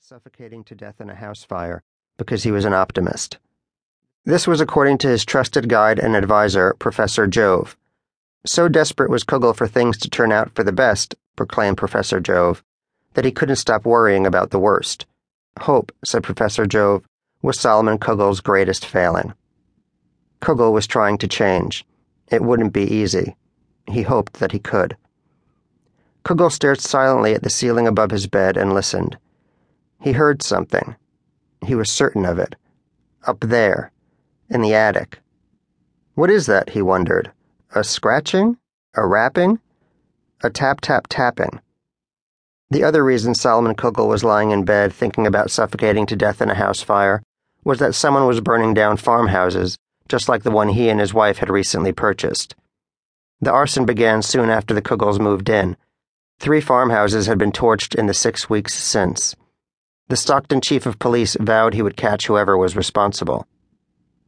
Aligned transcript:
suffocating 0.00 0.64
to 0.64 0.74
death 0.74 1.00
in 1.00 1.08
a 1.08 1.14
house 1.14 1.44
fire 1.44 1.82
because 2.16 2.42
he 2.42 2.50
was 2.50 2.64
an 2.64 2.74
optimist. 2.74 3.38
This 4.24 4.46
was 4.46 4.60
according 4.60 4.98
to 4.98 5.08
his 5.08 5.24
trusted 5.24 5.68
guide 5.68 5.98
and 5.98 6.16
adviser, 6.16 6.74
Professor 6.78 7.26
Jove. 7.26 7.76
So 8.46 8.68
desperate 8.68 9.10
was 9.10 9.24
Kugel 9.24 9.54
for 9.54 9.66
things 9.66 9.96
to 9.98 10.10
turn 10.10 10.32
out 10.32 10.54
for 10.54 10.64
the 10.64 10.72
best, 10.72 11.14
proclaimed 11.36 11.76
Professor 11.76 12.20
Jove, 12.20 12.62
that 13.14 13.24
he 13.24 13.32
couldn't 13.32 13.56
stop 13.56 13.84
worrying 13.84 14.26
about 14.26 14.50
the 14.50 14.58
worst. 14.58 15.06
Hope, 15.60 15.92
said 16.04 16.22
Professor 16.22 16.66
Jove, 16.66 17.04
was 17.40 17.58
Solomon 17.58 17.98
Kugel's 17.98 18.40
greatest 18.40 18.84
failing. 18.84 19.32
Kugel 20.40 20.72
was 20.72 20.86
trying 20.86 21.18
to 21.18 21.28
change. 21.28 21.86
It 22.28 22.42
wouldn't 22.42 22.72
be 22.72 22.82
easy. 22.82 23.36
He 23.86 24.02
hoped 24.02 24.34
that 24.34 24.52
he 24.52 24.58
could. 24.58 24.96
Kugel 26.24 26.50
stared 26.50 26.80
silently 26.80 27.34
at 27.34 27.42
the 27.42 27.50
ceiling 27.50 27.86
above 27.86 28.10
his 28.10 28.26
bed 28.26 28.56
and 28.56 28.72
listened. 28.72 29.18
He 30.04 30.12
heard 30.12 30.42
something. 30.42 30.96
He 31.64 31.74
was 31.74 31.90
certain 31.90 32.26
of 32.26 32.38
it. 32.38 32.56
Up 33.26 33.40
there, 33.40 33.90
in 34.50 34.60
the 34.60 34.74
attic. 34.74 35.20
What 36.14 36.28
is 36.28 36.44
that, 36.44 36.68
he 36.68 36.82
wondered? 36.82 37.32
A 37.74 37.82
scratching? 37.82 38.58
A 38.94 39.06
rapping? 39.06 39.60
A 40.42 40.50
tap 40.50 40.82
tap 40.82 41.06
tapping. 41.08 41.58
The 42.68 42.84
other 42.84 43.02
reason 43.02 43.34
Solomon 43.34 43.74
Kugel 43.74 44.06
was 44.06 44.22
lying 44.22 44.50
in 44.50 44.66
bed 44.66 44.92
thinking 44.92 45.26
about 45.26 45.50
suffocating 45.50 46.04
to 46.08 46.16
death 46.16 46.42
in 46.42 46.50
a 46.50 46.54
house 46.54 46.82
fire 46.82 47.22
was 47.64 47.78
that 47.78 47.94
someone 47.94 48.26
was 48.26 48.42
burning 48.42 48.74
down 48.74 48.98
farmhouses, 48.98 49.78
just 50.06 50.28
like 50.28 50.42
the 50.42 50.50
one 50.50 50.68
he 50.68 50.90
and 50.90 51.00
his 51.00 51.14
wife 51.14 51.38
had 51.38 51.48
recently 51.48 51.92
purchased. 51.92 52.54
The 53.40 53.52
arson 53.52 53.86
began 53.86 54.20
soon 54.20 54.50
after 54.50 54.74
the 54.74 54.82
Kugels 54.82 55.18
moved 55.18 55.48
in. 55.48 55.78
Three 56.40 56.60
farmhouses 56.60 57.26
had 57.26 57.38
been 57.38 57.52
torched 57.52 57.94
in 57.94 58.04
the 58.04 58.12
six 58.12 58.50
weeks 58.50 58.74
since. 58.74 59.34
The 60.08 60.16
Stockton 60.16 60.60
chief 60.60 60.84
of 60.84 60.98
police 60.98 61.34
vowed 61.40 61.72
he 61.72 61.80
would 61.80 61.96
catch 61.96 62.26
whoever 62.26 62.58
was 62.58 62.76
responsible. 62.76 63.46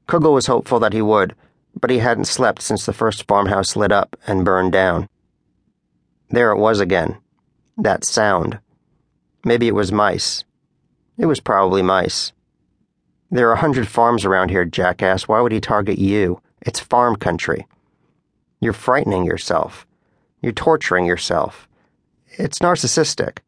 Kugel 0.09 0.33
was 0.33 0.47
hopeful 0.47 0.81
that 0.81 0.95
he 0.95 1.03
would, 1.03 1.35
but 1.79 1.91
he 1.91 1.99
hadn't 1.99 2.25
slept 2.25 2.63
since 2.63 2.87
the 2.87 2.95
first 2.95 3.29
farmhouse 3.29 3.77
lit 3.77 3.93
up 3.93 4.17
and 4.27 4.45
burned 4.45 4.73
down. 4.73 5.07
There 6.31 6.51
it 6.51 6.59
was 6.59 6.81
again. 6.81 7.19
That 7.77 8.05
sound. 8.05 8.59
Maybe 9.45 9.69
it 9.69 9.75
was 9.75 9.93
mice. 9.93 10.45
It 11.19 11.27
was 11.27 11.41
probably 11.41 11.83
mice. 11.83 12.33
There 13.31 13.49
are 13.51 13.53
a 13.53 13.61
hundred 13.61 13.87
farms 13.87 14.25
around 14.25 14.51
here, 14.51 14.65
jackass. 14.65 15.29
Why 15.29 15.41
would 15.41 15.53
he 15.53 15.61
target 15.61 15.99
you? 15.99 16.41
It's 16.63 16.81
farm 16.81 17.17
country. 17.17 17.67
You're 18.61 18.73
frightening 18.73 19.25
yourself. 19.25 19.87
You're 20.41 20.53
torturing 20.53 21.05
yourself. 21.05 21.69
It's 22.39 22.61
narcissistic. 22.61 23.39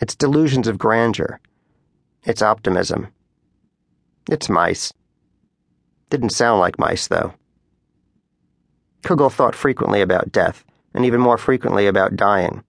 It's 0.00 0.14
delusions 0.14 0.68
of 0.68 0.78
grandeur. 0.78 1.40
It's 2.26 2.40
optimism. 2.40 3.08
It's 4.30 4.48
mice. 4.48 4.94
Didn't 6.08 6.30
sound 6.30 6.58
like 6.58 6.78
mice, 6.78 7.06
though. 7.06 7.34
Kugel 9.02 9.30
thought 9.30 9.54
frequently 9.54 10.00
about 10.00 10.32
death, 10.32 10.64
and 10.94 11.04
even 11.04 11.20
more 11.20 11.36
frequently 11.36 11.86
about 11.86 12.16
dying. 12.16 12.64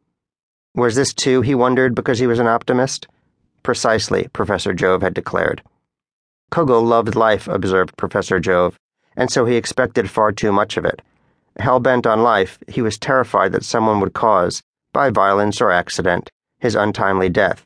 Was 0.76 0.96
this 0.96 1.14
too, 1.14 1.42
he 1.42 1.56
wondered, 1.56 1.96
because 1.96 2.20
he 2.20 2.28
was 2.28 2.40
an 2.40 2.48
optimist? 2.48 3.08
Precisely, 3.64 4.28
Professor 4.34 4.74
Jove 4.74 5.02
had 5.02 5.14
declared. 5.14 5.64
Kugel 6.52 6.86
loved 6.86 7.16
life, 7.16 7.48
observed 7.48 7.96
Professor 7.96 8.42
Jove, 8.42 8.78
and 9.16 9.32
so 9.32 9.46
he 9.46 9.56
expected 9.56 10.10
far 10.10 10.34
too 10.34 10.52
much 10.52 10.76
of 10.76 10.84
it. 10.84 11.02
Hell 11.58 11.80
bent 11.80 12.06
on 12.06 12.22
life, 12.22 12.60
he 12.68 12.82
was 12.82 12.98
terrified 12.98 13.54
that 13.54 13.64
someone 13.64 14.02
would 14.02 14.12
cause, 14.12 14.62
by 14.92 15.10
violence 15.10 15.62
or 15.62 15.72
accident, 15.72 16.30
his 16.60 16.76
untimely 16.76 17.30
death. 17.30 17.66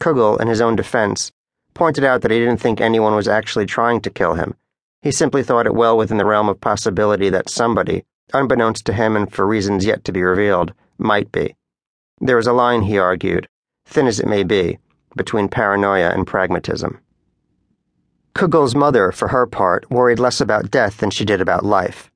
Kugel, 0.00 0.40
in 0.40 0.48
his 0.48 0.60
own 0.60 0.76
defense, 0.76 1.32
pointed 1.74 2.04
out 2.04 2.22
that 2.22 2.30
he 2.30 2.38
didn't 2.38 2.60
think 2.60 2.80
anyone 2.80 3.14
was 3.14 3.28
actually 3.28 3.66
trying 3.66 4.00
to 4.00 4.10
kill 4.10 4.34
him. 4.34 4.54
He 5.02 5.12
simply 5.12 5.42
thought 5.42 5.66
it 5.66 5.74
well 5.74 5.96
within 5.96 6.16
the 6.16 6.24
realm 6.24 6.48
of 6.48 6.60
possibility 6.60 7.28
that 7.30 7.50
somebody, 7.50 8.04
unbeknownst 8.32 8.84
to 8.86 8.92
him 8.92 9.14
and 9.14 9.32
for 9.32 9.46
reasons 9.46 9.84
yet 9.84 10.04
to 10.04 10.12
be 10.12 10.22
revealed, 10.22 10.72
might 10.98 11.30
be. 11.30 11.54
There 12.20 12.38
is 12.38 12.46
a 12.46 12.52
line, 12.52 12.82
he 12.82 12.98
argued, 12.98 13.48
thin 13.84 14.06
as 14.06 14.18
it 14.18 14.26
may 14.26 14.42
be, 14.42 14.78
between 15.16 15.48
paranoia 15.48 16.10
and 16.10 16.26
pragmatism. 16.26 17.00
Kugel's 18.34 18.74
mother, 18.74 19.12
for 19.12 19.28
her 19.28 19.46
part, 19.46 19.90
worried 19.90 20.18
less 20.18 20.40
about 20.40 20.70
death 20.70 20.98
than 20.98 21.10
she 21.10 21.24
did 21.24 21.40
about 21.40 21.64
life. 21.64 22.10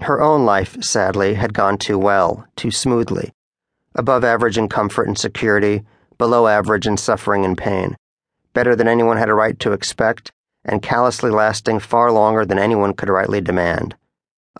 Her 0.00 0.20
own 0.20 0.44
life, 0.44 0.76
sadly, 0.82 1.34
had 1.34 1.54
gone 1.54 1.78
too 1.78 1.98
well, 1.98 2.46
too 2.54 2.70
smoothly. 2.70 3.32
Above 3.94 4.24
average 4.24 4.58
in 4.58 4.68
comfort 4.68 5.08
and 5.08 5.18
security, 5.18 5.82
below 6.18 6.46
average 6.46 6.86
in 6.86 6.96
suffering 6.96 7.44
and 7.44 7.58
pain, 7.58 7.96
better 8.54 8.74
than 8.74 8.88
anyone 8.88 9.16
had 9.16 9.28
a 9.28 9.34
right 9.34 9.58
to 9.60 9.72
expect, 9.72 10.32
and 10.64 10.82
callously 10.82 11.30
lasting 11.30 11.78
far 11.78 12.10
longer 12.10 12.44
than 12.44 12.58
anyone 12.58 12.94
could 12.94 13.08
rightly 13.08 13.40
demand. 13.40 13.94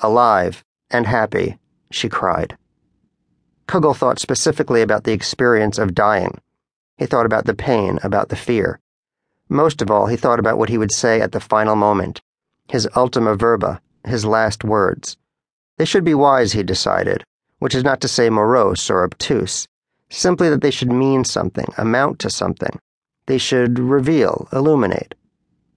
Alive 0.01 0.63
and 0.91 1.07
happy, 1.07 1.59
she 1.91 2.09
cried. 2.09 2.57
Kugel 3.67 3.97
thought 3.97 4.19
specifically 4.19 4.83
about 4.83 5.05
the 5.05 5.13
experience 5.13 5.79
of 5.79 5.95
dying. 5.95 6.41
He 6.99 7.07
thought 7.07 7.27
about 7.27 7.47
the 7.47 7.55
pain, 7.55 7.99
about 8.03 8.29
the 8.29 8.37
fear. 8.37 8.79
Most 9.49 9.83
of 9.83 9.91
all, 9.91 10.07
he 10.07 10.17
thought 10.17 10.39
about 10.39 10.59
what 10.59 10.69
he 10.69 10.79
would 10.79 10.93
say 10.93 11.21
at 11.21 11.33
the 11.33 11.41
final 11.41 11.75
moment, 11.75 12.21
his 12.69 12.89
ultima 12.95 13.35
verba, 13.35 13.81
his 14.05 14.25
last 14.25 14.63
words. 14.63 15.17
They 15.79 15.85
should 15.85 16.05
be 16.05 16.15
wise, 16.15 16.53
he 16.53 16.63
decided, 16.63 17.25
which 17.59 17.75
is 17.75 17.85
not 17.85 18.01
to 18.03 18.09
say 18.09 18.31
morose 18.31 18.91
or 18.91 19.03
obtuse 19.03 19.67
simply 20.09 20.49
that 20.49 20.61
they 20.61 20.71
should 20.71 20.91
mean 20.91 21.25
something, 21.25 21.67
amount 21.77 22.19
to 22.21 22.31
something. 22.31 22.79
They 23.27 23.39
should 23.39 23.79
reveal, 23.79 24.49
illuminate. 24.53 25.15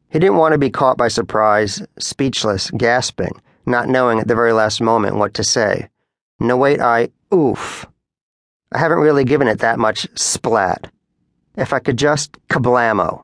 He 0.10 0.20
didn't 0.20 0.38
want 0.38 0.54
to 0.54 0.58
be 0.58 0.70
caught 0.70 0.98
by 0.98 1.08
surprise, 1.08 1.82
speechless, 2.00 2.72
gasping, 2.72 3.42
not 3.66 3.90
knowing 3.90 4.20
at 4.20 4.28
the 4.28 4.36
very 4.36 4.54
last 4.54 4.82
moment 4.82 5.16
what 5.16 5.34
to 5.36 5.44
say. 5.44 5.90
No, 6.40 6.58
wait, 6.58 6.80
I, 6.80 7.10
oof. 7.34 7.86
I 8.72 8.80
haven't 8.80 9.00
really 9.00 9.24
given 9.24 9.48
it 9.48 9.60
that 9.60 9.80
much 9.80 10.08
splat. 10.16 10.92
If 11.56 11.74
I 11.74 11.80
could 11.80 11.98
just 11.98 12.38
kablamo. 12.48 13.24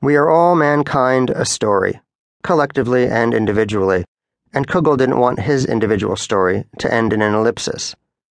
We 0.00 0.16
are 0.16 0.30
all 0.30 0.54
mankind 0.54 1.30
a 1.30 1.44
story, 1.44 2.00
collectively 2.42 3.06
and 3.06 3.34
individually, 3.34 4.04
and 4.52 4.66
Kugel 4.66 4.96
didn't 4.96 5.18
want 5.18 5.40
his 5.40 5.66
individual 5.66 6.16
story 6.16 6.64
to 6.78 6.92
end 6.92 7.12
in 7.12 7.20
an 7.20 7.34
ellipsis. 7.34 7.94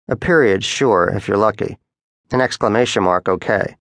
A 0.08 0.16
period, 0.16 0.64
sure, 0.64 1.10
if 1.10 1.28
you're 1.28 1.38
lucky. 1.38 1.78
An 2.32 2.42
exclamation 2.42 3.04
mark, 3.04 3.30
okay. 3.30 3.76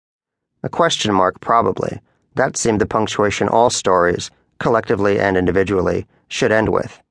A 0.64 0.70
question 0.70 1.14
mark, 1.14 1.40
probably. 1.42 2.02
That 2.36 2.58
seemed 2.58 2.82
the 2.82 2.86
punctuation 2.86 3.48
all 3.48 3.70
stories, 3.70 4.32
collectively 4.60 5.20
and 5.20 5.38
individually, 5.38 6.06
should 6.28 6.52
end 6.52 6.70
with. 6.70 7.02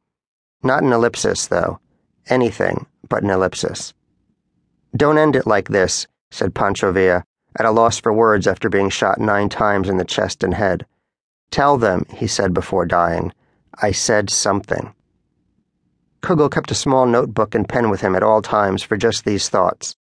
Not 0.62 0.82
an 0.82 0.92
ellipsis, 0.92 1.46
though. 1.46 1.78
Anything 2.28 2.86
but 3.08 3.22
an 3.22 3.30
ellipsis. 3.30 3.94
Don't 4.96 5.18
end 5.18 5.36
it 5.36 5.46
like 5.46 5.68
this, 5.68 6.06
said 6.30 6.54
Pancho 6.54 6.92
Villa, 6.92 7.24
at 7.58 7.66
a 7.66 7.70
loss 7.70 8.00
for 8.00 8.12
words 8.12 8.46
after 8.46 8.68
being 8.68 8.90
shot 8.90 9.20
nine 9.20 9.48
times 9.48 9.88
in 9.88 9.96
the 9.96 10.04
chest 10.04 10.42
and 10.42 10.54
head. 10.54 10.86
Tell 11.50 11.78
them, 11.78 12.04
he 12.14 12.26
said 12.26 12.52
before 12.52 12.86
dying, 12.86 13.32
I 13.80 13.92
said 13.92 14.30
something. 14.30 14.94
Kugel 16.22 16.50
kept 16.50 16.70
a 16.70 16.74
small 16.74 17.06
notebook 17.06 17.54
and 17.54 17.68
pen 17.68 17.90
with 17.90 18.00
him 18.00 18.14
at 18.14 18.22
all 18.22 18.42
times 18.42 18.82
for 18.82 18.96
just 18.96 19.24
these 19.24 19.48
thoughts. 19.48 19.94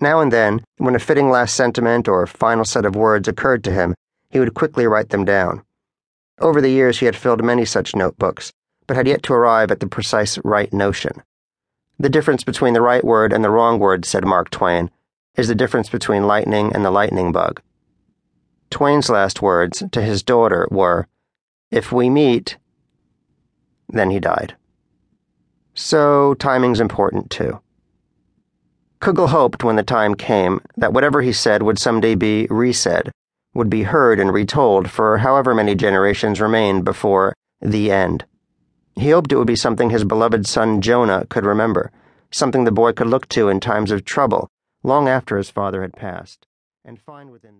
Now 0.00 0.20
and 0.20 0.32
then, 0.32 0.64
when 0.78 0.96
a 0.96 0.98
fitting 0.98 1.30
last 1.30 1.54
sentiment 1.54 2.08
or 2.08 2.26
final 2.26 2.64
set 2.64 2.84
of 2.84 2.96
words 2.96 3.28
occurred 3.28 3.62
to 3.64 3.70
him, 3.70 3.94
he 4.28 4.40
would 4.40 4.54
quickly 4.54 4.86
write 4.86 5.10
them 5.10 5.24
down. 5.24 5.62
Over 6.40 6.60
the 6.60 6.70
years, 6.70 6.98
he 6.98 7.06
had 7.06 7.14
filled 7.14 7.44
many 7.44 7.64
such 7.64 7.94
notebooks, 7.94 8.52
but 8.86 8.96
had 8.96 9.06
yet 9.06 9.22
to 9.24 9.32
arrive 9.32 9.70
at 9.70 9.80
the 9.80 9.86
precise 9.86 10.38
right 10.44 10.72
notion. 10.72 11.22
The 11.98 12.08
difference 12.08 12.42
between 12.42 12.74
the 12.74 12.82
right 12.82 13.04
word 13.04 13.32
and 13.32 13.44
the 13.44 13.50
wrong 13.50 13.78
word, 13.78 14.04
said 14.04 14.24
Mark 14.24 14.50
Twain, 14.50 14.90
is 15.36 15.46
the 15.46 15.54
difference 15.54 15.88
between 15.88 16.26
lightning 16.26 16.72
and 16.74 16.84
the 16.84 16.90
lightning 16.90 17.30
bug. 17.30 17.60
Twain's 18.70 19.08
last 19.08 19.40
words 19.40 19.84
to 19.92 20.02
his 20.02 20.24
daughter 20.24 20.66
were, 20.70 21.06
If 21.70 21.92
we 21.92 22.10
meet. 22.10 22.56
Then 23.88 24.10
he 24.10 24.18
died. 24.18 24.56
So, 25.74 26.34
timing's 26.34 26.80
important 26.80 27.30
too. 27.30 27.60
Kugel 29.00 29.28
hoped 29.28 29.64
when 29.64 29.76
the 29.76 29.82
time 29.82 30.14
came 30.14 30.60
that 30.76 30.92
whatever 30.92 31.20
he 31.20 31.32
said 31.32 31.62
would 31.62 31.78
someday 31.78 32.14
be 32.14 32.46
resaid, 32.48 33.10
would 33.54 33.68
be 33.68 33.82
heard 33.82 34.18
and 34.18 34.32
retold 34.32 34.90
for 34.90 35.18
however 35.18 35.54
many 35.54 35.74
generations 35.74 36.40
remained 36.40 36.84
before 36.84 37.34
the 37.60 37.90
end. 37.90 38.24
He 38.94 39.10
hoped 39.10 39.32
it 39.32 39.36
would 39.36 39.46
be 39.46 39.56
something 39.56 39.90
his 39.90 40.04
beloved 40.04 40.46
son 40.46 40.80
Jonah 40.80 41.26
could 41.28 41.44
remember, 41.44 41.90
something 42.30 42.64
the 42.64 42.72
boy 42.72 42.92
could 42.92 43.08
look 43.08 43.28
to 43.30 43.48
in 43.48 43.60
times 43.60 43.90
of 43.90 44.04
trouble, 44.04 44.48
long 44.82 45.08
after 45.08 45.36
his 45.36 45.50
father 45.50 45.82
had 45.82 45.92
passed, 45.92 46.46
and 46.84 47.00
find 47.00 47.30
within 47.30 47.52